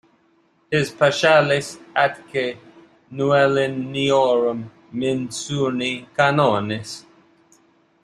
[0.71, 2.57] His Paschales atque
[3.11, 7.05] nouiluniorum mensurni canones.